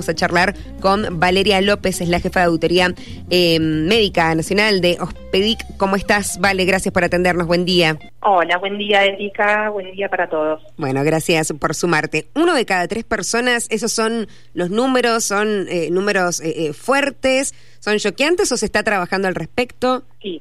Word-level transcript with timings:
Vamos 0.00 0.10
a 0.10 0.14
charlar 0.14 0.54
con 0.80 1.18
Valeria 1.18 1.60
López, 1.60 2.00
es 2.00 2.08
la 2.08 2.20
jefa 2.20 2.38
de 2.38 2.46
auditoría 2.46 2.94
eh, 3.30 3.58
médica 3.58 4.32
nacional 4.36 4.80
de 4.80 4.96
Ospedic. 5.00 5.58
¿Cómo 5.76 5.96
estás, 5.96 6.38
Vale? 6.40 6.64
Gracias 6.66 6.94
por 6.94 7.02
atendernos. 7.02 7.48
Buen 7.48 7.64
día. 7.64 7.98
Hola, 8.20 8.58
buen 8.58 8.78
día, 8.78 9.04
Erika. 9.04 9.70
Buen 9.70 9.90
día 9.90 10.08
para 10.08 10.28
todos. 10.28 10.62
Bueno, 10.76 11.02
gracias 11.02 11.52
por 11.52 11.74
sumarte. 11.74 12.28
Uno 12.36 12.54
de 12.54 12.64
cada 12.64 12.86
tres 12.86 13.02
personas, 13.02 13.66
¿esos 13.72 13.90
son 13.90 14.28
los 14.54 14.70
números? 14.70 15.24
¿Son 15.24 15.66
eh, 15.68 15.88
números 15.90 16.40
eh, 16.44 16.72
fuertes? 16.74 17.52
¿Son 17.80 17.98
choqueantes 17.98 18.52
o 18.52 18.56
se 18.56 18.66
está 18.66 18.84
trabajando 18.84 19.26
al 19.26 19.34
respecto? 19.34 20.04
Sí, 20.22 20.40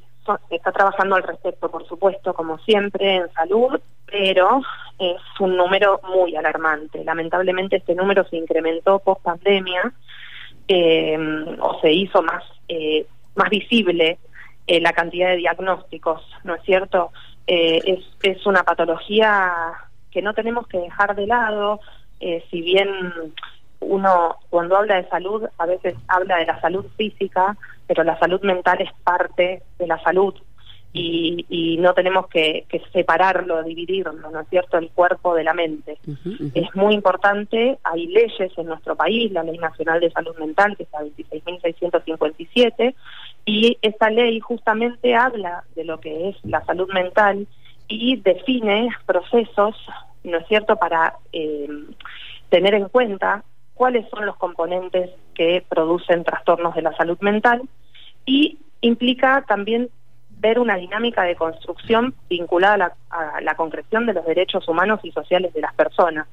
se 0.50 0.55
está 0.55 0.71
trabajando 0.71 1.16
al 1.16 1.24
respecto, 1.24 1.68
por 1.71 1.88
supuesto, 1.88 2.32
como 2.36 2.60
siempre, 2.60 3.16
en 3.16 3.34
salud, 3.34 3.82
pero 4.05 4.62
es 5.00 5.21
un 5.39 5.55
número 5.55 6.02
muy 6.04 6.36
alarmante. 6.36 7.04
Lamentablemente 7.04 7.77
este 7.77 7.96
número 7.96 8.27
se 8.27 8.38
incrementó 8.38 9.00
post 9.00 9.21
pandemia 9.21 9.93
eh, 10.68 11.18
o 11.60 11.79
se 11.82 11.92
hizo 11.93 12.21
más, 12.21 12.43
eh, 12.68 13.05
más 13.36 13.50
visible 13.50 14.18
eh, 14.65 14.82
la 14.82 14.93
cantidad 14.93 15.29
de 15.29 15.38
diagnósticos, 15.38 16.21
¿no 16.43 16.55
es 16.55 16.64
cierto? 16.64 17.11
es, 17.50 18.04
es 18.24 18.46
una 18.46 18.64
patología 18.64 19.54
que 20.11 20.21
no 20.21 20.33
tenemos 20.33 20.68
que 20.68 20.79
dejar 20.79 21.16
de 21.16 21.27
lado, 21.27 21.79
si 22.19 22.61
bien 22.61 22.89
uno 23.79 24.36
cuando 24.50 24.75
habla 24.75 24.96
de 24.96 25.07
salud 25.07 25.47
a 25.57 25.66
veces 25.66 25.96
habla 26.10 26.39
de 26.39 26.46
la 26.46 26.60
salud 26.60 26.86
física, 26.97 27.55
pero 27.88 28.04
la 28.04 28.19
salud 28.19 28.41
mental 28.41 28.82
es 28.82 28.91
parte 29.05 29.64
de 29.79 29.88
la 29.88 29.97
salud 30.04 30.36
y, 31.00 31.78
no 31.79 31.93
tenemos 31.93 32.28
que, 32.28 32.66
separarlo, 32.92 33.64
dividirlo, 33.64 34.14
¿no 34.14 34.39
es 34.39 34.47
cierto?, 34.50 34.78
el 34.78 34.89
cuerpo 34.89 35.36
de 35.36 35.44
la 35.44 35.53
mente. 35.53 35.97
Es 36.53 36.75
muy 36.75 36.94
importante, 36.94 37.78
hay 37.83 38.08
leyes 38.08 38.52
en 38.58 38.66
nuestro 38.66 38.95
país, 38.95 39.31
la 39.31 39.44
Ley 39.44 39.58
Nacional 39.58 40.00
de 40.00 40.11
Salud 40.11 40.36
Mental, 40.38 40.75
que 40.75 40.83
es 40.83 40.89
la 40.91 41.02
26.657, 41.02 42.95
y 43.45 43.77
esta 43.81 44.09
ley 44.09 44.39
justamente 44.39 45.16
habla 45.16 45.63
de 45.75 45.85
lo 45.85 45.99
que 45.99 46.30
es 46.30 46.35
la 46.44 46.63
salud 46.66 46.91
mental 46.94 47.47
y 47.88 48.17
define 48.17 48.89
procesos, 49.05 49.75
¿no 50.23 50.38
es 50.38 50.47
cierto?, 50.47 50.77
para 50.77 51.16
eh, 51.31 51.69
tener 52.50 52.73
en 52.73 52.89
cuenta 52.89 53.44
cuáles 53.73 54.09
son 54.09 54.25
los 54.25 54.35
componentes 54.38 55.11
que 55.35 55.63
producen 55.69 56.23
trastornos 56.23 56.75
de 56.75 56.81
la 56.81 56.95
salud 56.97 57.17
mental 57.22 57.61
y 58.25 58.57
implica 58.81 59.45
también 59.47 59.89
ver 60.39 60.59
una 60.59 60.75
dinámica 60.75 61.23
de 61.23 61.35
construcción 61.35 62.13
vinculada 62.30 62.95
a 63.09 63.41
la, 63.41 63.55
concreción 63.55 64.05
de 64.05 64.13
los 64.13 64.25
derechos 64.25 64.67
humanos 64.67 64.99
y 65.03 65.11
sociales 65.11 65.53
de 65.53 65.61
las 65.61 65.73
personas. 65.73 66.27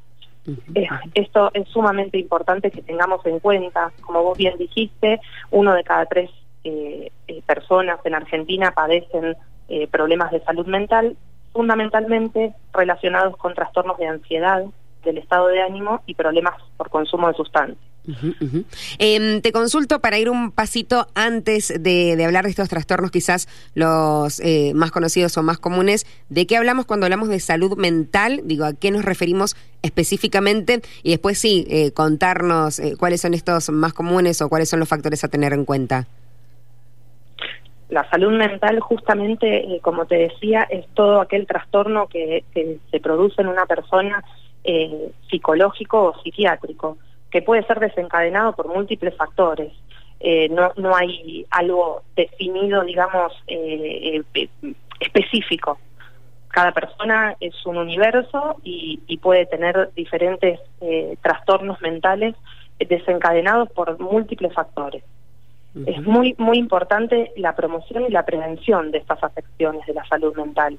esto 1.14 1.50
es 1.54 1.68
sumamente 1.68 2.18
importante 2.18 2.70
que 2.70 2.82
tengamos 2.82 3.24
en 3.26 3.40
cuenta. 3.40 3.92
Como 4.02 4.22
vos 4.22 4.36
bien 4.36 4.58
dijiste, 4.58 5.20
uno 5.50 5.72
de 5.72 5.84
cada 5.84 6.06
tres 6.06 6.30
eh, 6.64 7.10
eh, 7.28 7.42
personas 7.46 7.98
en 8.04 8.14
Argentina 8.14 8.72
padecen 8.72 9.36
eh, 9.68 9.88
problemas 9.88 10.30
de 10.30 10.40
salud 10.40 10.66
mental, 10.66 11.16
fundamentalmente 11.52 12.54
relacionados 12.72 13.36
con 13.36 13.54
trastornos 13.54 13.96
de 13.98 14.08
ansiedad, 14.08 14.64
del 15.02 15.18
estado 15.18 15.48
de 15.48 15.62
ánimo 15.62 16.02
y 16.06 16.14
problemas 16.14 16.54
por 16.76 16.90
consumo 16.90 17.28
de 17.28 17.34
sustancias. 17.34 17.93
Em, 18.98 19.40
te 19.40 19.52
consulto 19.52 20.00
para 20.00 20.18
ir 20.18 20.28
un 20.28 20.50
pasito 20.50 21.06
antes 21.14 21.72
de, 21.80 22.22
hablar 22.24 22.44
de 22.44 22.50
estos 22.50 22.68
trastornos, 22.68 23.10
quizás 23.10 23.48
los 23.74 24.40
eh, 24.40 24.72
más 24.74 24.90
conocidos 24.90 25.36
o 25.38 25.42
más 25.42 25.58
comunes. 25.58 26.06
¿De 26.28 26.46
qué 26.46 26.56
hablamos 26.56 26.84
cuando 26.86 27.06
hablamos 27.06 27.28
de 27.28 27.40
salud 27.40 27.76
mental? 27.76 28.42
Digo, 28.44 28.66
¿a 28.66 28.74
qué 28.74 28.90
nos 28.90 29.04
referimos 29.04 29.56
específicamente? 29.82 30.82
Y 31.02 31.10
después 31.10 31.38
sí, 31.38 31.66
eh, 31.70 31.92
contarnos 31.92 32.78
eh, 32.78 32.94
cuáles 32.98 33.22
son 33.22 33.32
estos 33.32 33.70
más 33.70 33.94
comunes 33.94 34.42
o 34.42 34.48
cuáles 34.48 34.68
son 34.68 34.80
los 34.80 34.88
factores 34.88 35.24
a 35.24 35.28
tener 35.28 35.52
en 35.52 35.64
cuenta. 35.64 36.06
La 37.88 38.08
salud 38.10 38.32
mental, 38.32 38.80
justamente, 38.80 39.78
como 39.82 40.06
te 40.06 40.16
decía, 40.16 40.62
es 40.68 40.84
todo 40.94 41.20
aquel 41.20 41.46
trastorno 41.46 42.08
que, 42.08 42.44
que 42.52 42.78
se 42.90 43.00
produce 43.00 43.40
en 43.40 43.48
una 43.48 43.66
persona 43.66 44.24
psicológico 45.28 46.04
o 46.04 46.22
psiquiátrico 46.22 46.96
que 47.34 47.42
puede 47.42 47.64
ser 47.64 47.80
desencadenado 47.80 48.52
por 48.52 48.68
múltiples 48.68 49.12
factores. 49.16 49.72
Eh, 50.20 50.48
no, 50.50 50.70
no 50.76 50.94
hay 50.94 51.44
algo 51.50 52.02
definido, 52.14 52.84
digamos, 52.84 53.32
eh, 53.48 54.22
eh, 54.34 54.48
específico. 55.00 55.80
Cada 56.46 56.70
persona 56.70 57.34
es 57.40 57.54
un 57.66 57.78
universo 57.78 58.54
y, 58.62 59.18
puede 59.20 59.46
tener 59.46 59.90
diferentes 59.96 60.60
trastornos 61.22 61.80
mentales 61.80 62.36
desencadenados 62.78 63.68
por 63.72 63.98
múltiples 63.98 64.52
factores. 64.54 65.02
Es 65.86 66.00
muy, 66.02 66.36
muy 66.38 66.58
importante 66.58 67.32
la 67.36 67.56
promoción 67.56 68.04
y 68.04 68.10
la 68.10 68.24
prevención 68.24 68.92
de 68.92 68.98
estas 68.98 69.24
afecciones 69.24 69.84
de 69.86 69.94
la 69.94 70.04
salud 70.04 70.36
mental. 70.36 70.78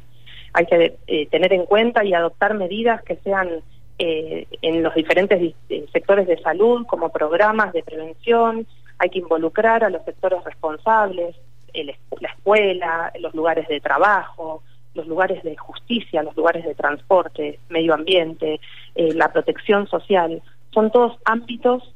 Hay 0.53 0.67
que 0.67 1.27
tener 1.31 1.51
en 1.51 1.65
cuenta 1.65 2.05
y 2.05 2.13
adoptar 2.13 2.53
medidas 2.53 3.01
que 3.03 3.17
sean 3.17 3.61
eh, 3.97 4.47
en 4.61 4.83
los 4.83 4.93
diferentes 4.93 5.53
eh, 5.69 5.85
sectores 5.93 6.27
de 6.27 6.37
salud 6.41 6.85
como 6.85 7.09
programas 7.09 7.71
de 7.71 7.81
prevención, 7.81 8.67
hay 8.97 9.09
que 9.09 9.19
involucrar 9.19 9.85
a 9.85 9.89
los 9.89 10.03
sectores 10.03 10.43
responsables, 10.43 11.35
la 11.73 12.29
escuela, 12.29 13.11
los 13.19 13.33
lugares 13.33 13.67
de 13.67 13.81
trabajo, 13.81 14.63
los 14.93 15.07
lugares 15.07 15.43
de 15.43 15.57
justicia, 15.57 16.23
los 16.23 16.35
lugares 16.35 16.65
de 16.65 16.73
transporte, 16.73 17.59
medio 17.69 17.93
ambiente, 17.93 18.59
eh, 18.95 19.13
la 19.13 19.31
protección 19.31 19.87
social. 19.87 20.41
Son 20.71 20.91
todos 20.91 21.17
ámbitos 21.25 21.91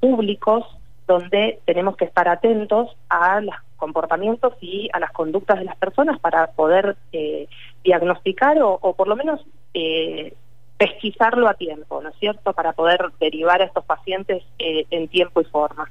públicos 0.00 0.66
donde 1.06 1.60
tenemos 1.64 1.96
que 1.96 2.04
estar 2.04 2.28
atentos 2.28 2.94
a 3.08 3.40
los 3.40 3.54
comportamientos 3.78 4.52
y 4.60 4.90
a 4.92 4.98
las 4.98 5.12
conductas 5.12 5.58
de 5.58 5.64
las 5.64 5.76
personas 5.76 6.20
para 6.20 6.48
poder 6.48 6.96
diagnosticar 7.82 8.60
o, 8.60 8.78
o, 8.82 8.94
por 8.94 9.08
lo 9.08 9.16
menos 9.16 9.40
pesquisarlo 10.80 11.46
a 11.46 11.52
tiempo, 11.52 12.00
¿no 12.00 12.08
es 12.08 12.14
cierto?, 12.18 12.54
para 12.54 12.72
poder 12.72 13.00
derivar 13.20 13.60
a 13.60 13.66
estos 13.66 13.84
pacientes 13.84 14.42
eh, 14.58 14.86
en 14.90 15.08
tiempo 15.08 15.42
y 15.42 15.44
forma. 15.44 15.90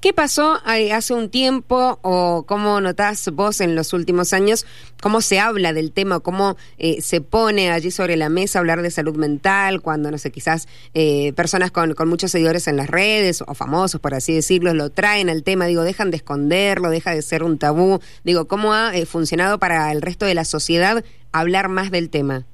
¿Qué 0.00 0.14
pasó 0.14 0.58
hace 0.64 1.12
un 1.12 1.28
tiempo 1.28 1.98
o 2.00 2.44
cómo 2.48 2.80
notás 2.80 3.30
vos 3.32 3.60
en 3.60 3.76
los 3.76 3.92
últimos 3.92 4.32
años 4.32 4.66
cómo 5.02 5.20
se 5.20 5.38
habla 5.38 5.74
del 5.74 5.92
tema, 5.92 6.20
cómo 6.20 6.56
eh, 6.78 7.00
se 7.02 7.20
pone 7.20 7.70
allí 7.70 7.90
sobre 7.90 8.16
la 8.16 8.28
mesa 8.30 8.58
hablar 8.58 8.80
de 8.80 8.90
salud 8.90 9.16
mental 9.16 9.82
cuando, 9.82 10.10
no 10.10 10.16
sé, 10.16 10.32
quizás 10.32 10.66
eh, 10.94 11.34
personas 11.34 11.70
con, 11.70 11.92
con, 11.92 12.08
muchos 12.08 12.30
seguidores 12.30 12.66
en 12.68 12.76
las 12.78 12.88
redes 12.88 13.44
o 13.46 13.54
famosos, 13.54 14.00
por 14.00 14.14
así 14.14 14.34
decirlo, 14.34 14.72
lo 14.72 14.88
traen 14.88 15.28
al 15.28 15.42
tema, 15.42 15.66
digo, 15.66 15.82
dejan 15.82 16.10
de 16.10 16.16
esconderlo, 16.16 16.88
deja 16.88 17.14
de 17.14 17.20
ser 17.20 17.42
un 17.42 17.58
tabú, 17.58 18.00
digo, 18.24 18.48
¿cómo 18.48 18.72
ha 18.72 18.92
funcionado 19.06 19.58
para 19.58 19.92
el 19.92 20.00
resto 20.00 20.24
de 20.24 20.34
la 20.34 20.46
sociedad 20.46 21.04
hablar 21.32 21.68
más 21.68 21.90
del 21.90 22.08
tema? 22.08 22.46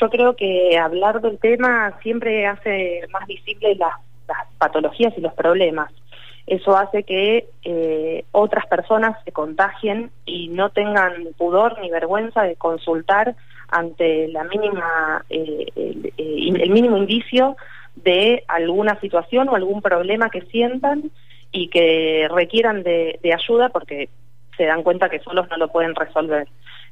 Yo 0.00 0.10
creo 0.10 0.36
que 0.36 0.78
hablar 0.78 1.20
del 1.20 1.38
tema 1.38 1.98
siempre 2.02 2.46
hace 2.46 3.02
más 3.10 3.26
visible 3.26 3.74
las, 3.76 3.94
patologías 4.58 5.14
y 5.16 5.20
los 5.20 5.32
problemas. 5.34 5.92
Eso 6.46 6.76
hace 6.76 7.04
que 7.04 7.48
eh, 7.62 8.24
otras 8.32 8.66
personas 8.66 9.16
se 9.24 9.32
contagien 9.32 10.10
y 10.24 10.48
no 10.48 10.70
tengan 10.70 11.12
pudor 11.36 11.80
ni 11.80 11.90
vergüenza 11.90 12.42
de 12.42 12.56
consultar 12.56 13.36
ante 13.68 14.28
la 14.28 14.44
mínima 14.44 15.24
eh, 15.30 15.66
el, 15.76 16.12
el, 16.16 16.70
mínimo 16.70 16.96
indicio 16.96 17.56
de 17.96 18.44
alguna 18.48 18.98
situación 19.00 19.48
o 19.48 19.54
algún 19.54 19.82
problema 19.82 20.30
que 20.30 20.42
sientan 20.42 21.10
y 21.52 21.68
que 21.68 22.28
requieran 22.30 22.82
de 22.82 23.18
ayuda 23.32 23.68
porque 23.68 24.08
se 24.56 24.64
dan 24.64 24.82
cuenta 24.82 25.08
que 25.08 25.20
solos 25.20 25.48
no 25.50 25.56
lo 25.56 25.68
pueden 25.68 25.94
resolver. 25.94 26.48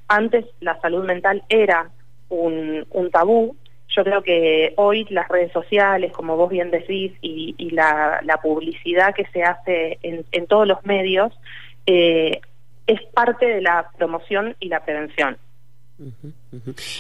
Antes 0.09 0.45
la 0.61 0.81
salud 0.81 1.05
mental 1.05 1.43
era 1.49 1.91
un, 2.35 2.87
un 2.91 3.11
tabú. 3.11 3.57
Yo 3.89 4.03
creo 4.03 4.23
que 4.23 4.73
hoy 4.77 5.07
las 5.11 5.29
redes 5.29 5.53
sociales, 5.53 6.13
como 6.13 6.37
vos 6.37 6.51
bien 6.51 6.71
decís, 6.71 7.13
y, 7.21 7.71
la, 7.71 8.21
publicidad 8.43 9.15
que 9.15 9.27
se 9.27 9.43
hace 9.43 9.99
en, 10.03 10.25
en 10.33 10.47
todos 10.47 10.67
los 10.67 10.85
medios, 10.85 11.33
eh, 11.87 12.41
es 12.87 13.01
parte 13.15 13.47
de 13.47 13.63
la 13.63 13.91
promoción 13.97 14.57
y 14.61 14.69
la 14.69 14.85
prevención. 14.85 15.39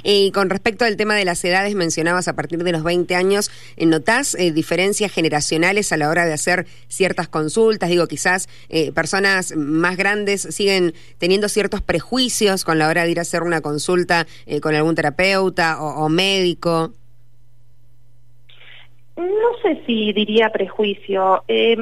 Y 0.02 0.31
con 0.31 0.50
respecto 0.50 0.85
al 0.85 0.96
tema 0.96 1.14
de 1.17 1.25
las 1.25 1.44
edades, 1.44 1.75
mencionabas 1.75 2.29
a 2.29 2.35
partir 2.35 2.62
de 2.62 2.73
los 2.73 2.82
20 2.82 3.14
años, 3.14 3.50
eh, 3.76 3.87
¿notás 3.87 4.35
eh, 4.35 4.52
diferencias 4.52 5.12
generacionales 5.12 5.93
a 5.93 5.96
la 5.96 6.08
hora 6.08 6.26
de 6.26 6.32
hacer 6.32 6.67
ciertas 6.88 7.29
consultas? 7.29 7.91
Digo, 7.91 8.06
quizás 8.06 8.49
eh, 8.69 8.93
personas 8.93 9.56
más 9.56 9.96
grandes 9.96 10.43
siguen 10.43 10.94
teniendo 11.19 11.49
ciertos 11.49 11.82
prejuicios 11.82 12.64
con 12.64 12.79
la 12.79 12.88
hora 12.88 13.05
de 13.05 13.11
ir 13.11 13.19
a 13.19 13.23
hacer 13.23 13.43
una 13.43 13.61
consulta 13.61 14.26
con 14.61 14.75
algún 14.75 14.94
terapeuta 14.94 15.81
o 15.81 16.08
médico. 16.08 16.93
No 19.17 19.56
sé 19.62 19.81
si 19.87 20.12
diría 20.12 20.50
prejuicio. 20.50 21.44
Eh, 21.47 21.76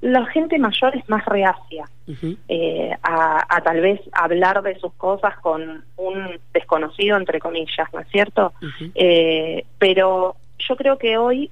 la 0.00 0.24
gente 0.26 0.58
mayor 0.58 0.96
es 0.96 1.08
más 1.08 1.24
reacia 1.26 1.84
eh, 2.48 2.96
a, 3.02 3.60
tal 3.62 3.80
vez 3.80 4.00
hablar 4.12 4.62
de 4.62 4.78
sus 4.78 4.92
cosas 4.94 5.36
con 5.40 5.84
un 5.96 6.40
desconocido, 6.54 7.16
entre 7.16 7.40
comillas, 7.40 7.92
¿no 7.92 8.00
es 8.00 8.08
cierto? 8.08 8.52
eh, 8.94 9.64
pero 9.78 10.36
yo 10.58 10.76
creo 10.76 10.98
que 10.98 11.18
hoy 11.18 11.50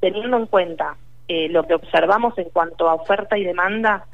teniendo 0.00 0.36
en 0.36 0.46
cuenta 0.46 0.96
eh, 1.28 1.48
lo 1.48 1.66
que 1.66 1.74
observamos 1.74 2.36
en 2.38 2.48
cuanto 2.50 2.88
a 2.88 2.94
oferta 2.94 3.36
y 3.36 3.44
demanda, 3.44 4.06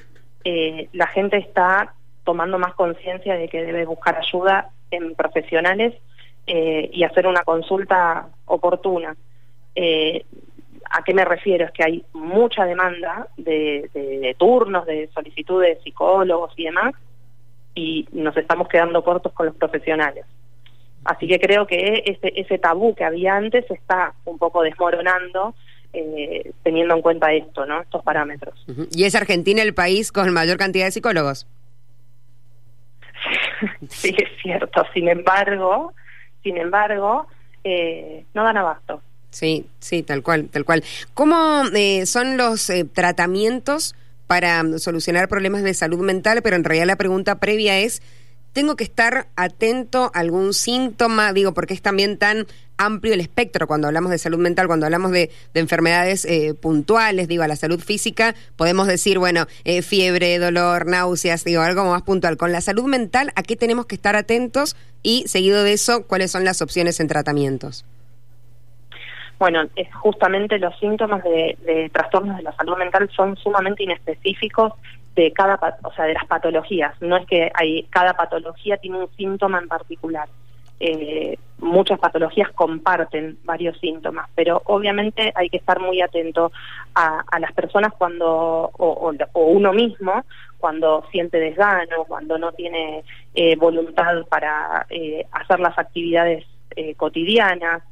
la 0.92 1.06
gente 1.08 1.36
está 1.36 1.92
tomando 2.24 2.58
más 2.58 2.74
conciencia 2.74 3.34
de 3.34 3.48
que 3.48 3.62
debe 3.62 3.84
buscar 3.84 4.16
ayuda 4.16 4.70
en 4.90 5.14
profesionales 5.14 5.94
y 6.46 7.04
hacer 7.04 7.26
una 7.26 7.42
consulta 7.42 8.28
oportuna. 8.46 9.14
¿A 10.90 11.02
qué 11.04 11.14
me 11.14 11.24
refiero? 11.24 11.66
Es 11.66 11.72
que 11.72 11.84
hay 11.84 12.04
mucha 12.12 12.64
demanda 12.64 13.28
de, 13.36 14.34
turnos, 14.38 14.86
de 14.86 15.08
solicitudes 15.14 15.78
de 15.78 15.82
psicólogos 15.84 16.52
y 16.56 16.64
demás, 16.64 16.94
y 17.74 18.08
nos 18.12 18.36
estamos 18.36 18.68
quedando 18.68 19.02
cortos 19.04 19.32
con 19.32 19.46
los 19.46 19.54
profesionales. 19.54 20.26
Así 21.04 21.26
que 21.26 21.38
creo 21.38 21.66
que 21.66 22.02
ese, 22.04 22.32
ese 22.34 22.58
tabú 22.58 22.94
que 22.94 23.04
había 23.04 23.36
antes 23.36 23.70
está 23.70 24.14
un 24.24 24.38
poco 24.38 24.62
desmoronando 24.62 25.54
eh, 25.92 26.52
teniendo 26.62 26.94
en 26.94 27.02
cuenta 27.02 27.32
esto, 27.32 27.66
¿no? 27.66 27.80
Estos 27.80 28.02
parámetros. 28.04 28.64
¿Y 28.92 29.04
es 29.04 29.14
Argentina 29.16 29.60
el 29.62 29.74
país 29.74 30.12
con 30.12 30.32
mayor 30.32 30.56
cantidad 30.56 30.84
de 30.84 30.92
psicólogos? 30.92 31.48
sí, 33.88 34.14
es 34.16 34.30
cierto. 34.40 34.84
Sin 34.94 35.08
embargo, 35.08 35.92
sin 36.44 36.58
embargo, 36.58 37.26
eh, 37.64 38.24
no 38.34 38.44
dan 38.44 38.56
abasto. 38.56 39.02
Sí, 39.30 39.66
sí, 39.78 40.02
tal 40.02 40.22
cual, 40.22 40.48
tal 40.50 40.64
cual. 40.64 40.84
¿Cómo 41.14 41.62
eh, 41.74 42.04
son 42.06 42.36
los 42.36 42.68
eh, 42.68 42.84
tratamientos 42.84 43.94
para 44.26 44.78
solucionar 44.78 45.28
problemas 45.28 45.62
de 45.62 45.72
salud 45.74 46.00
mental? 46.00 46.42
Pero 46.42 46.56
en 46.56 46.64
realidad 46.64 46.86
la 46.86 46.96
pregunta 46.96 47.38
previa 47.38 47.78
es, 47.78 48.02
¿tengo 48.52 48.74
que 48.74 48.84
estar 48.84 49.28
atento 49.36 50.10
a 50.14 50.18
algún 50.18 50.52
síntoma? 50.52 51.32
Digo, 51.32 51.54
porque 51.54 51.74
es 51.74 51.82
también 51.82 52.18
tan 52.18 52.48
amplio 52.76 53.14
el 53.14 53.20
espectro 53.20 53.68
cuando 53.68 53.86
hablamos 53.86 54.10
de 54.10 54.18
salud 54.18 54.38
mental, 54.38 54.66
cuando 54.66 54.86
hablamos 54.86 55.12
de, 55.12 55.30
enfermedades 55.54 56.24
eh, 56.24 56.54
puntuales, 56.54 57.28
digo, 57.28 57.44
a 57.44 57.48
la 57.48 57.54
salud 57.54 57.78
física, 57.78 58.34
podemos 58.56 58.88
decir, 58.88 59.18
bueno, 59.18 59.46
fiebre, 59.82 60.38
dolor, 60.38 60.86
náuseas, 60.86 61.44
digo, 61.44 61.60
algo 61.60 61.84
más 61.84 62.02
puntual. 62.02 62.36
Con 62.36 62.52
la 62.52 62.62
salud 62.62 62.84
mental, 62.84 63.32
¿a 63.36 63.42
qué 63.42 63.54
tenemos 63.54 63.86
que 63.86 63.94
estar 63.94 64.16
atentos? 64.16 64.76
Y 65.02 65.24
seguido 65.28 65.62
de 65.62 65.74
eso, 65.74 66.04
¿cuáles 66.04 66.32
son 66.32 66.44
las 66.44 66.62
opciones 66.62 66.98
en 67.00 67.08
tratamientos? 67.08 67.84
Bueno, 69.40 69.62
es 69.74 69.88
justamente 69.94 70.58
los 70.58 70.78
síntomas 70.78 71.24
de, 71.24 71.90
trastornos 71.94 72.36
de 72.36 72.42
la 72.42 72.52
salud 72.52 72.76
mental 72.76 73.08
son 73.16 73.38
sumamente 73.38 73.84
inespecíficos 73.84 74.74
de 75.14 75.32
cada, 75.32 75.58
o 75.82 75.92
sea, 75.94 76.04
de 76.04 76.12
las 76.12 76.26
patologías. 76.26 76.94
No 77.00 77.16
es 77.16 77.24
que 77.26 77.50
hay 77.54 77.84
cada 77.84 78.12
patología 78.12 78.76
tiene 78.76 78.98
un 78.98 79.10
síntoma 79.16 79.58
en 79.58 79.66
particular. 79.66 80.28
Eh, 80.78 81.38
muchas 81.58 81.98
patologías 81.98 82.50
comparten 82.50 83.38
varios 83.44 83.78
síntomas, 83.78 84.28
pero 84.34 84.60
obviamente 84.66 85.32
hay 85.34 85.48
que 85.48 85.56
estar 85.56 85.80
muy 85.80 86.02
atento 86.02 86.52
a, 86.94 87.24
las 87.38 87.52
personas 87.52 87.94
cuando, 87.96 88.70
o, 88.76 89.14
uno 89.34 89.72
mismo, 89.72 90.22
cuando 90.58 91.06
siente 91.10 91.38
desgano, 91.38 92.04
cuando 92.06 92.36
no 92.36 92.52
tiene 92.52 93.04
eh, 93.34 93.56
voluntad 93.56 94.22
para 94.28 94.84
eh, 94.90 95.24
hacer 95.32 95.60
las 95.60 95.78
actividades 95.78 96.44
cotidianas, 96.96 97.82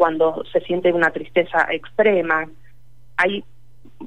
cuando 0.00 0.42
se 0.50 0.60
siente 0.60 0.94
una 0.94 1.10
tristeza 1.10 1.66
extrema. 1.70 2.48
Hay 3.18 3.44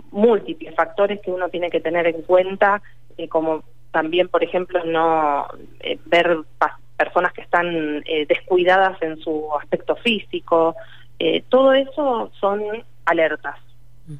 múltiples 0.10 0.74
factores 0.74 1.22
que 1.22 1.30
uno 1.30 1.50
tiene 1.50 1.70
que 1.70 1.82
tener 1.82 2.08
en 2.08 2.24
cuenta, 2.24 2.82
eh, 3.16 3.30
como 3.30 3.64
también, 3.92 4.28
por 4.28 4.44
ejemplo, 4.44 4.84
no 4.86 5.46
eh, 5.82 6.00
ver 6.08 6.40
personas 6.98 7.32
que 7.34 7.42
están 7.42 8.02
eh, 8.08 8.26
descuidadas 8.28 9.00
en 9.04 9.20
su 9.20 9.50
aspecto 9.56 9.96
físico. 9.98 10.76
todo 11.50 11.74
eso 11.74 12.32
son 12.40 12.60
alertas, 13.06 13.60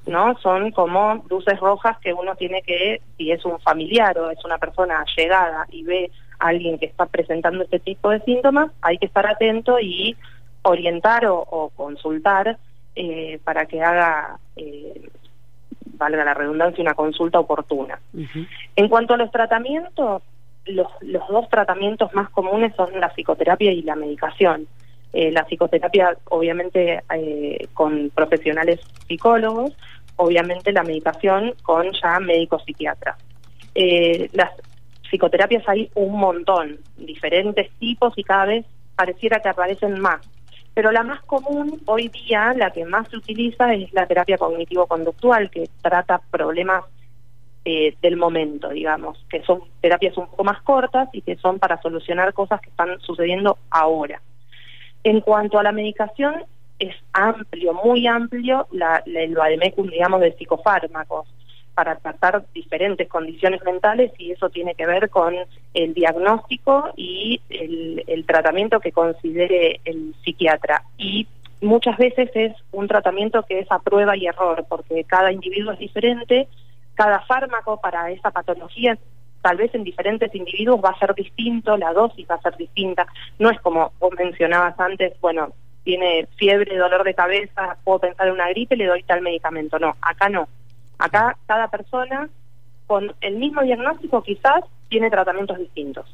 ¿no? 0.06 0.38
Son 0.44 0.70
como 0.70 1.26
luces 1.28 1.60
rojas 1.60 1.98
que 2.04 2.14
uno 2.14 2.36
tiene 2.36 2.62
que, 2.62 3.02
si 3.18 3.32
es 3.32 3.44
un 3.46 3.60
familiar 3.62 4.16
o 4.20 4.30
es 4.30 4.46
una 4.46 4.60
persona 4.60 5.04
llegada 5.18 5.66
y 5.72 5.84
ve 5.84 6.12
a 6.38 6.50
alguien 6.50 6.78
que 6.78 6.86
está 6.86 7.08
presentando 7.08 7.64
este 7.64 7.80
tipo 7.80 8.12
de 8.12 8.20
síntomas, 8.20 8.72
hay 8.84 9.00
que 9.00 9.08
estar 9.08 9.26
atento 9.26 9.80
y 9.80 10.16
orientar 10.64 11.26
o, 11.28 11.72
consultar 11.76 12.58
eh, 12.96 13.40
para 13.44 13.66
que 13.66 13.82
haga, 13.82 14.38
eh, 14.56 15.10
valga 15.98 16.26
la 16.26 16.34
redundancia, 16.34 16.82
una 16.82 16.94
consulta 16.94 17.40
oportuna. 17.40 18.00
En 18.76 18.88
cuanto 18.88 19.14
a 19.14 19.18
los 19.18 19.32
tratamientos, 19.32 20.24
los, 20.66 20.88
los 21.02 21.28
dos 21.28 21.50
tratamientos 21.50 22.14
más 22.14 22.30
comunes 22.30 22.74
son 22.76 23.00
la 23.00 23.10
psicoterapia 23.10 23.72
y 23.72 23.82
la 23.82 23.96
medicación. 23.96 24.68
Eh, 25.12 25.32
la 25.32 25.46
psicoterapia, 25.46 26.18
obviamente, 26.30 27.04
con 27.74 28.10
profesionales 28.10 28.80
psicólogos, 29.08 29.74
obviamente 30.16 30.72
la 30.72 30.84
medicación 30.84 31.54
con 31.62 31.92
ya 31.92 32.20
médicos 32.20 32.64
psiquiatras. 32.66 33.18
las 34.34 34.52
psicoterapias 35.10 35.64
hay 35.68 35.92
un 35.94 36.18
montón, 36.18 36.80
diferentes 36.98 37.70
tipos 37.74 38.14
y 38.16 38.24
cada 38.24 38.46
vez 38.46 38.66
pareciera 38.96 39.40
que 39.40 39.50
aparecen 39.50 40.00
más. 40.00 40.22
Pero 40.74 40.92
la 40.92 41.04
más 41.04 41.22
común 41.24 41.82
hoy 41.86 42.10
día, 42.10 42.54
la 42.56 42.72
que 42.72 42.86
más 42.86 43.08
se 43.10 43.18
utiliza 43.18 43.74
es 43.74 43.94
la 43.94 44.08
terapia 44.08 44.38
cognitivo-conductual, 44.38 45.50
que 45.52 45.70
trata 45.82 46.22
problemas 46.32 46.84
eh, 47.66 47.96
del 48.02 48.18
momento, 48.18 48.70
digamos, 48.70 49.24
que 49.30 49.44
son 49.44 49.62
terapias 49.82 50.18
un 50.18 50.28
poco 50.28 50.44
más 50.44 50.62
cortas 50.64 51.10
y 51.14 51.22
que 51.22 51.38
son 51.38 51.60
para 51.60 51.82
solucionar 51.82 52.34
cosas 52.34 52.60
que 52.60 52.70
están 52.70 53.00
sucediendo 53.02 53.58
ahora. 53.70 54.22
En 55.04 55.22
cuanto 55.22 55.60
a 55.60 55.64
la 55.64 55.72
medicación, 55.72 56.44
es 56.80 56.96
amplio, 57.14 57.74
muy 57.74 58.08
amplio 58.08 58.68
la, 58.72 59.04
la 59.06 59.22
el 59.22 59.38
digamos, 59.90 60.22
de 60.22 60.34
psicofármacos 60.34 61.28
para 61.74 61.96
tratar 61.96 62.46
diferentes 62.54 63.08
condiciones 63.08 63.64
mentales 63.64 64.12
y 64.18 64.32
eso 64.32 64.50
tiene 64.50 64.76
que 64.76 64.86
ver 64.86 65.10
con 65.10 65.36
el 65.74 65.94
diagnóstico 65.94 66.92
y 66.96 67.42
el, 67.50 68.26
tratamiento 68.26 68.80
que 68.80 68.92
considere 68.92 69.80
el 69.86 70.16
psiquiatra. 70.24 70.84
Y 70.98 71.28
muchas 71.62 71.98
veces 71.98 72.30
es 72.36 72.54
un 72.72 72.88
tratamiento 72.88 73.44
que 73.44 73.60
es 73.60 73.72
a 73.72 73.80
prueba 73.80 74.16
y 74.16 74.28
error, 74.28 74.66
porque 74.70 75.04
cada 75.04 75.32
individuo 75.32 75.74
es 75.74 75.80
diferente, 75.80 76.48
cada 76.96 77.22
fármaco 77.22 77.80
para 77.82 78.12
esa 78.12 78.32
patología 78.32 78.98
tal 79.42 79.58
vez 79.58 79.76
en 79.76 79.84
diferentes 79.84 80.34
individuos 80.34 80.80
va 80.84 80.92
a 80.92 81.00
ser 81.00 81.14
distinto, 81.14 81.76
la 81.76 81.92
dosis 81.92 82.26
va 82.32 82.36
a 82.36 82.42
ser 82.42 82.56
distinta. 82.56 83.06
No 83.40 83.50
es 83.50 83.60
como 83.60 83.92
vos 84.00 84.12
mencionabas 84.18 84.80
antes, 84.80 85.20
bueno, 85.20 85.54
tiene 85.84 86.28
fiebre, 86.38 86.78
dolor 86.78 87.04
de 87.04 87.14
cabeza, 87.14 87.78
puedo 87.84 88.00
pensar 88.00 88.28
en 88.28 88.34
una 88.34 88.50
gripe, 88.50 88.78
le 88.78 88.86
doy 88.86 89.04
tal 89.04 89.22
medicamento. 89.22 89.78
No, 89.80 89.96
acá 90.02 90.30
no. 90.30 90.48
Acá 91.04 91.38
cada 91.48 91.68
persona 91.68 92.30
con 92.88 93.14
el 93.20 93.36
mismo 93.36 93.62
diagnóstico 93.62 94.24
quizás 94.24 94.64
tiene 94.88 95.10
tratamientos 95.10 95.58
distintos. 95.58 96.06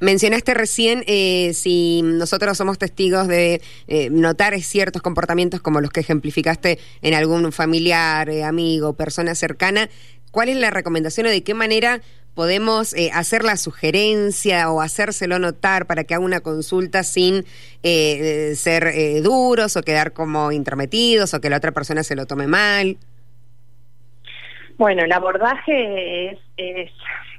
Mencionaste 0.00 0.52
recién 0.52 1.04
eh, 1.06 1.52
si 1.54 2.02
nosotros 2.02 2.58
somos 2.58 2.76
testigos 2.76 3.28
de 3.28 3.62
eh, 3.86 4.10
notar 4.10 4.60
ciertos 4.60 5.00
comportamientos 5.00 5.60
como 5.60 5.80
los 5.80 5.90
que 5.90 6.00
ejemplificaste 6.00 6.80
en 7.02 7.14
algún 7.14 7.52
familiar, 7.52 8.28
eh, 8.30 8.42
amigo, 8.42 8.94
persona 8.94 9.36
cercana, 9.36 9.88
¿cuál 10.32 10.48
es 10.48 10.56
la 10.56 10.70
recomendación 10.70 11.28
o 11.28 11.30
de 11.30 11.44
qué 11.44 11.54
manera 11.54 12.00
podemos 12.34 12.96
hacer 13.12 13.44
la 13.44 13.56
sugerencia 13.56 14.72
o 14.72 14.80
hacérselo 14.80 15.38
notar 15.38 15.86
para 15.86 16.02
que 16.02 16.14
haga 16.14 16.24
una 16.24 16.40
consulta 16.40 17.04
sin 17.04 17.44
ser 17.82 19.22
duros 19.22 19.76
o 19.76 19.82
quedar 19.82 20.12
como 20.12 20.52
intrometidos 20.52 21.34
o 21.34 21.40
que 21.40 21.50
la 21.50 21.56
otra 21.56 21.72
persona 21.72 22.02
se 22.02 22.16
lo 22.16 22.26
tome 22.26 22.48
mal? 22.48 22.96
Bueno, 24.78 25.02
el 25.02 25.12
abordaje 25.12 26.30
es, 26.30 26.38
es, 26.56 26.90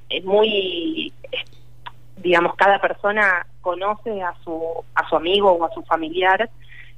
es 0.10 0.26
muy, 0.26 1.14
digamos, 2.18 2.56
cada 2.56 2.80
persona 2.80 3.48
conoce 3.62 4.22
a 4.22 4.34
su, 4.44 4.62
a 4.94 5.08
su 5.08 5.16
amigo 5.16 5.54
o 5.54 5.66
a 5.66 5.74
su 5.74 5.82
familiar 5.84 6.50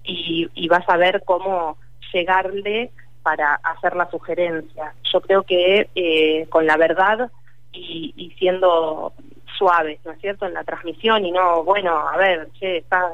y, 0.03 0.49
y 0.55 0.67
va 0.67 0.77
a 0.77 0.85
saber 0.85 1.21
cómo 1.25 1.77
llegarle 2.11 2.89
para 3.21 3.53
hacer 3.55 3.95
la 3.95 4.09
sugerencia. 4.09 4.93
Yo 5.13 5.21
creo 5.21 5.43
que 5.43 5.89
eh, 5.93 6.47
con 6.49 6.65
la 6.65 6.75
verdad 6.75 7.31
y, 7.71 8.13
y 8.17 8.31
siendo 8.31 9.13
suaves, 9.57 9.99
¿no 10.03 10.11
es 10.11 10.21
cierto?, 10.21 10.47
en 10.47 10.55
la 10.55 10.63
transmisión 10.63 11.23
y 11.23 11.31
no, 11.31 11.63
bueno, 11.63 11.95
a 11.95 12.17
ver, 12.17 12.49
che, 12.59 12.77
estás, 12.77 13.13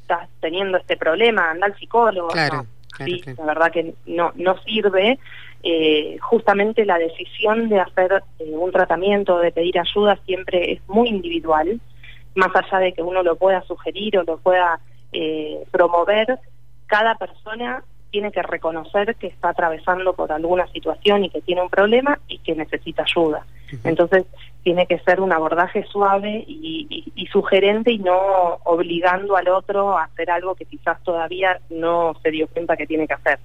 estás 0.00 0.28
teniendo 0.40 0.78
este 0.78 0.96
problema, 0.96 1.50
anda 1.50 1.66
al 1.66 1.76
psicólogo. 1.76 2.28
Claro, 2.28 2.66
sí, 3.04 3.20
la 3.36 3.44
verdad 3.46 3.72
que 3.72 3.94
no, 4.06 4.32
no 4.36 4.56
sirve 4.58 5.18
eh, 5.62 6.18
justamente 6.20 6.84
la 6.84 6.98
decisión 6.98 7.68
de 7.68 7.80
hacer 7.80 8.22
eh, 8.38 8.44
un 8.52 8.70
tratamiento, 8.70 9.38
de 9.38 9.52
pedir 9.52 9.78
ayuda, 9.78 10.18
siempre 10.24 10.72
es 10.72 10.88
muy 10.88 11.08
individual, 11.08 11.80
más 12.34 12.50
allá 12.54 12.78
de 12.78 12.92
que 12.92 13.02
uno 13.02 13.22
lo 13.22 13.36
pueda 13.36 13.62
sugerir 13.62 14.18
o 14.18 14.22
lo 14.22 14.38
pueda 14.38 14.80
eh, 15.12 15.64
promover, 15.70 16.38
cada 16.86 17.16
persona 17.16 17.82
tiene 18.10 18.32
que 18.32 18.42
reconocer 18.42 19.16
que 19.16 19.26
está 19.26 19.50
atravesando 19.50 20.14
por 20.14 20.32
alguna 20.32 20.66
situación 20.68 21.24
y 21.24 21.30
que 21.30 21.42
tiene 21.42 21.62
un 21.62 21.68
problema 21.68 22.18
y 22.28 22.38
que 22.38 22.54
necesita 22.54 23.02
ayuda. 23.02 23.44
Entonces, 23.84 24.24
tiene 24.68 24.86
que 24.86 24.98
ser 24.98 25.22
un 25.22 25.32
abordaje 25.32 25.82
suave 25.90 26.44
y, 26.46 27.26
sugerente 27.32 27.90
y 27.90 27.98
no 27.98 28.58
obligando 28.64 29.34
al 29.34 29.48
otro 29.48 29.96
a 29.96 30.04
hacer 30.04 30.30
algo 30.30 30.54
que 30.54 30.66
quizás 30.66 31.02
todavía 31.04 31.58
no 31.70 32.14
se 32.22 32.30
dio 32.30 32.46
cuenta 32.48 32.76
que 32.76 32.86
tiene 32.86 33.06
que 33.06 33.14
hacer. 33.14 33.38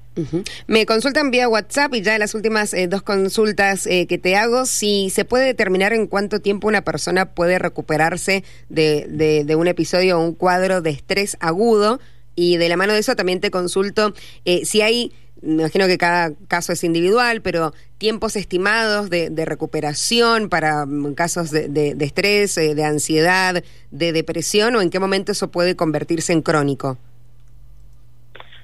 Me 0.67 0.85
consultan 0.85 1.31
vía 1.31 1.47
WhatsApp 1.47 1.93
y 1.95 2.01
ya 2.01 2.15
en 2.15 2.19
las 2.19 2.35
últimas 2.35 2.73
eh, 2.73 2.87
dos 2.87 3.03
consultas 3.03 3.87
eh, 3.87 4.05
que 4.05 4.17
te 4.17 4.35
hago, 4.35 4.65
si 4.65 5.09
se 5.11 5.23
puede 5.23 5.45
determinar 5.45 5.93
en 5.93 6.07
cuánto 6.07 6.41
tiempo 6.41 6.67
una 6.67 6.81
persona 6.81 7.33
puede 7.33 7.57
recuperarse 7.57 8.43
de, 8.67 9.05
de, 9.07 9.55
un 9.55 9.67
episodio 9.67 10.19
o 10.19 10.21
un 10.21 10.33
cuadro 10.33 10.81
de 10.81 10.89
estrés 10.89 11.37
agudo 11.39 11.99
y 12.35 12.57
de 12.57 12.67
la 12.67 12.75
mano 12.75 12.91
de 12.91 12.99
eso 12.99 13.15
también 13.15 13.39
te 13.39 13.49
consulto 13.49 14.13
eh, 14.43 14.65
si 14.65 14.81
hay 14.81 15.13
me 15.41 15.63
imagino 15.63 15.87
que 15.87 15.97
cada 15.97 16.31
caso 16.47 16.71
es 16.71 16.83
individual, 16.83 17.41
pero 17.41 17.71
tiempos 17.97 18.35
estimados 18.35 19.09
de, 19.09 19.45
recuperación 19.45 20.49
para 20.49 20.85
mm, 20.85 21.13
casos 21.15 21.51
de, 21.51 21.95
estrés, 21.99 22.57
eh, 22.57 22.75
de 22.75 22.85
ansiedad, 22.85 23.63
de 23.91 24.13
depresión, 24.13 24.75
o 24.75 24.81
en 24.81 24.89
qué 24.89 24.99
momento 24.99 25.31
eso 25.31 25.51
puede 25.51 25.75
convertirse 25.75 26.33
en 26.33 26.41
crónico? 26.41 26.97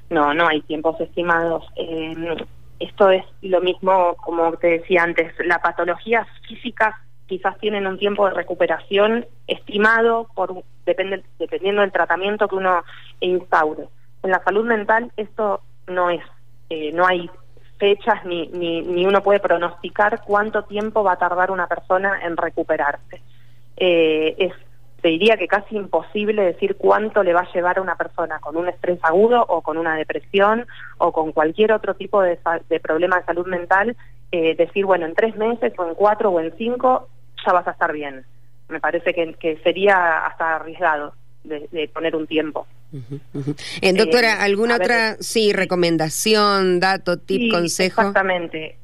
No, 0.09 0.33
no 0.33 0.47
hay 0.47 0.61
tiempos 0.61 0.99
estimados. 1.01 1.65
Eh, 1.75 2.15
esto 2.79 3.09
es 3.09 3.25
lo 3.41 3.61
mismo, 3.61 4.15
como 4.15 4.53
te 4.53 4.79
decía 4.79 5.03
antes, 5.03 5.33
las 5.45 5.59
patologías 5.59 6.27
físicas 6.47 6.95
quizás 7.27 7.57
tienen 7.59 7.85
un 7.85 7.99
tiempo 7.99 8.27
de 8.27 8.33
recuperación 8.33 9.25
estimado 9.47 10.27
por 10.33 10.63
depende, 10.85 11.23
dependiendo 11.37 11.81
del 11.81 11.91
tratamiento 11.91 12.47
que 12.47 12.55
uno 12.55 12.83
instaure. 13.19 13.87
En 14.23 14.31
la 14.31 14.43
salud 14.43 14.65
mental 14.65 15.11
esto 15.15 15.61
no 15.87 16.09
es 16.09 16.21
eh, 16.69 16.91
no 16.93 17.05
hay 17.05 17.29
fechas 17.77 18.25
ni, 18.25 18.47
ni, 18.47 18.81
ni, 18.81 19.05
uno 19.05 19.23
puede 19.23 19.39
pronosticar 19.39 20.21
cuánto 20.25 20.63
tiempo 20.63 21.03
va 21.03 21.13
a 21.13 21.17
tardar 21.17 21.49
una 21.49 21.67
persona 21.67 22.19
en 22.23 22.37
recuperarse. 22.37 23.21
Eh, 23.77 24.35
es, 24.37 24.53
te 25.01 25.07
diría 25.07 25.37
que 25.37 25.47
casi 25.47 25.77
imposible 25.77 26.43
decir 26.43 26.75
cuánto 26.75 27.23
le 27.23 27.33
va 27.33 27.41
a 27.41 27.53
llevar 27.53 27.77
a 27.77 27.81
una 27.81 27.95
persona 27.95 28.39
con 28.39 28.57
un 28.57 28.67
estrés 28.67 28.99
agudo 29.01 29.45
o 29.47 29.61
con 29.61 29.77
una 29.77 29.95
depresión 29.95 30.67
o 30.97 31.13
con 31.13 31.31
cualquier 31.31 31.71
otro 31.71 31.95
tipo 31.95 32.21
de, 32.21 32.37
de 32.67 32.79
problema 32.81 33.17
de 33.17 33.25
salud 33.25 33.47
mental, 33.47 33.95
eh, 34.31 34.55
decir, 34.55 34.85
bueno, 34.85 35.05
en 35.05 35.15
tres 35.15 35.35
meses 35.37 35.73
o 35.77 35.87
en 35.87 35.95
cuatro 35.95 36.31
o 36.31 36.39
en 36.41 36.53
cinco 36.57 37.07
ya 37.45 37.53
vas 37.53 37.67
a 37.67 37.71
estar 37.71 37.93
bien. 37.93 38.25
Me 38.67 38.81
parece 38.81 39.13
que, 39.13 39.33
que 39.35 39.57
sería 39.63 40.25
hasta 40.25 40.57
arriesgado 40.57 41.13
de 41.43 41.89
poner 41.93 42.15
un 42.15 42.27
tiempo. 42.27 42.67
Eh, 43.81 43.93
doctora, 43.93 44.33
eh, 44.33 44.37
¿alguna 44.41 44.75
otra, 44.75 45.15
sí, 45.19 45.53
recomendación, 45.53 46.79
dato, 46.79 47.17
tip, 47.17 47.51
consejo? 47.51 48.01
Exactamente. 48.01 48.77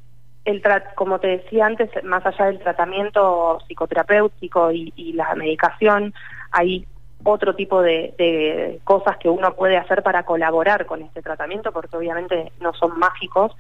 El 0.44 0.62
como 0.94 1.20
te 1.20 1.28
decía 1.28 1.66
antes, 1.66 1.90
más 2.04 2.24
allá 2.26 2.46
del 2.46 2.60
tratamiento 2.60 3.58
psicoterapéutico 3.68 4.72
y, 4.72 5.14
la 5.14 5.34
medicación, 5.34 6.14
hay 6.52 6.86
otro 7.24 7.56
tipo 7.56 7.82
de, 7.82 8.80
cosas 8.84 9.18
que 9.18 9.28
uno 9.28 9.56
puede 9.56 9.78
hacer 9.78 10.04
para 10.04 10.24
colaborar 10.24 10.86
con 10.86 11.02
este 11.02 11.24
tratamiento, 11.24 11.72
porque 11.72 11.98
obviamente 11.98 12.52
no 12.62 12.74
son 12.74 13.00
mágicos, 13.00 13.54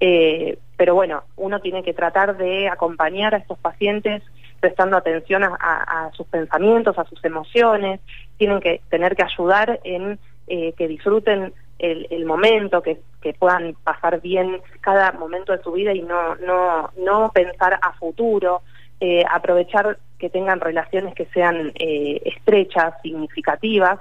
eh, 0.00 0.58
pero 0.76 0.96
bueno, 0.96 1.22
uno 1.36 1.60
tiene 1.60 1.84
que 1.84 1.94
tratar 1.94 2.36
de 2.36 2.68
acompañar 2.68 3.36
a 3.36 3.38
estos 3.38 3.58
pacientes 3.58 4.24
prestando 4.62 4.96
atención 4.96 5.42
a, 5.42 6.10
sus 6.14 6.24
pensamientos, 6.28 6.96
a 6.96 7.04
sus 7.04 7.22
emociones, 7.24 8.00
tienen 8.38 8.60
que 8.60 8.80
tener 8.88 9.16
que 9.16 9.24
ayudar 9.24 9.80
en 9.82 10.20
eh, 10.46 10.72
que 10.74 10.86
disfruten 10.86 11.52
el, 11.80 12.24
momento, 12.26 12.80
que, 12.80 13.00
puedan 13.40 13.74
pasar 13.82 14.20
bien 14.20 14.60
cada 14.80 15.10
momento 15.10 15.50
de 15.50 15.62
su 15.64 15.72
vida 15.72 15.92
y 15.92 16.02
no, 16.02 16.36
no, 16.36 16.90
no 16.96 17.32
pensar 17.34 17.80
a 17.82 17.92
futuro, 17.94 18.62
eh, 19.00 19.24
aprovechar 19.28 19.98
que 20.16 20.30
tengan 20.30 20.60
relaciones 20.60 21.12
que 21.16 21.26
sean 21.26 21.72
eh, 21.74 22.22
estrechas, 22.24 22.94
significativas. 23.02 23.98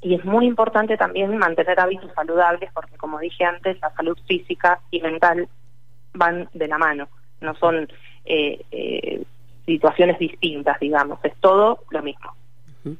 Y 0.00 0.14
es 0.14 0.24
muy 0.24 0.46
importante 0.46 0.96
también 0.96 1.36
mantener 1.38 1.80
hábitos 1.80 2.12
saludables 2.14 2.70
porque, 2.72 2.96
como 2.96 3.18
dije 3.18 3.44
antes, 3.44 3.80
la 3.80 3.92
salud 3.94 4.16
física 4.28 4.78
y 4.92 5.00
mental 5.00 5.48
van 6.14 6.48
de 6.52 6.68
la 6.68 6.78
mano, 6.78 7.08
no 7.40 7.56
son 7.56 7.88
situaciones 9.72 10.18
distintas, 10.18 10.78
digamos, 10.80 11.18
es 11.24 11.32
todo 11.40 11.80
lo 11.90 12.02
mismo. 12.02 12.30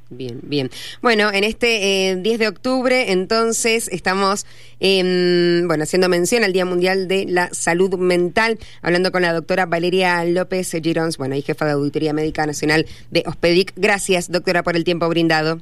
Bien, 0.09 0.39
bien. 0.43 0.69
Bueno, 1.01 1.29
en 1.33 1.43
este 1.43 2.15
10 2.15 2.35
eh, 2.35 2.37
de 2.37 2.47
octubre, 2.47 3.11
entonces, 3.11 3.89
estamos, 3.89 4.45
bueno, 4.79 5.83
haciendo 5.83 6.07
mención 6.07 6.43
al 6.43 6.53
Día 6.53 6.65
Mundial 6.65 7.07
de 7.07 7.25
la 7.27 7.49
Salud 7.49 7.97
Mental, 7.97 8.57
hablando 8.81 9.11
con 9.11 9.23
la 9.23 9.33
doctora 9.33 9.65
Valeria 9.65 10.23
López 10.23 10.71
Girons, 10.81 11.17
bueno, 11.17 11.35
y 11.35 11.41
jefa 11.41 11.65
de 11.65 11.73
Auditoría 11.73 12.13
Médica 12.13 12.45
Nacional 12.45 12.85
de 13.11 13.23
Ospedic. 13.27 13.73
Gracias, 13.75 14.31
doctora, 14.31 14.63
por 14.63 14.77
el 14.77 14.85
tiempo 14.85 15.07
brindado. 15.09 15.59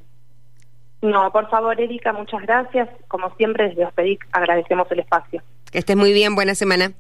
No, 1.02 1.32
por 1.32 1.50
favor, 1.50 1.82
Erika, 1.82 2.14
muchas 2.14 2.44
gracias. 2.44 2.90
Como 3.08 3.34
siempre, 3.36 3.70
desde 3.70 3.86
Ospedic 3.86 4.28
agradecemos 4.32 4.90
el 4.92 5.00
espacio. 5.00 5.42
Que 5.72 5.80
estés 5.80 5.98
muy 5.98 6.14
bien, 6.14 6.36
buena 6.36 6.54
semana. 6.54 6.92